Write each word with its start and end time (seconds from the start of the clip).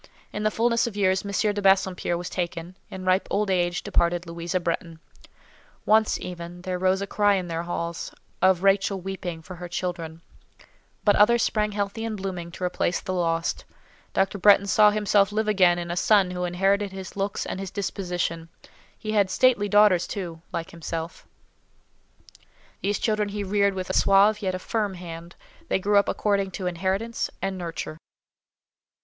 In 0.33 0.41
the 0.41 0.49
fulness 0.49 0.87
of 0.87 0.97
years, 0.97 1.23
M. 1.23 1.53
de 1.53 1.61
Bassompierre 1.61 2.17
was 2.17 2.27
taken: 2.27 2.75
in 2.89 3.05
ripe 3.05 3.27
old 3.29 3.51
age 3.51 3.83
departed 3.83 4.25
Louisa 4.25 4.59
Bretton. 4.59 4.99
Once 5.85 6.19
even 6.19 6.63
there 6.63 6.79
rose 6.79 7.03
a 7.03 7.05
cry 7.05 7.35
in 7.35 7.49
their 7.49 7.61
halls, 7.61 8.11
of 8.41 8.63
Rachel 8.63 8.99
weeping 8.99 9.43
for 9.43 9.57
her 9.57 9.67
children; 9.67 10.23
but 11.03 11.15
others 11.15 11.43
sprang 11.43 11.73
healthy 11.73 12.03
and 12.03 12.17
blooming 12.17 12.49
to 12.53 12.63
replace 12.63 12.99
the 12.99 13.13
lost: 13.13 13.63
Dr. 14.11 14.39
Bretton 14.39 14.65
saw 14.65 14.89
himself 14.89 15.31
live 15.31 15.47
again 15.47 15.77
in 15.77 15.91
a 15.91 15.95
son 15.95 16.31
who 16.31 16.45
inherited 16.45 16.91
his 16.91 17.15
looks 17.15 17.45
and 17.45 17.59
his 17.59 17.69
disposition; 17.69 18.49
he 18.97 19.11
had 19.11 19.29
stately 19.29 19.69
daughters, 19.69 20.07
too, 20.07 20.41
like 20.51 20.71
himself: 20.71 21.27
these 22.81 22.97
children 22.97 23.29
he 23.29 23.43
reared 23.43 23.75
with 23.75 23.87
a 23.87 23.93
suave, 23.93 24.41
yet 24.41 24.55
a 24.55 24.57
firm 24.57 24.95
hand; 24.95 25.35
they 25.67 25.77
grew 25.77 25.97
up 25.99 26.09
according 26.09 26.49
to 26.49 26.65
inheritance 26.65 27.29
and 27.39 27.55
nurture. 27.55 27.99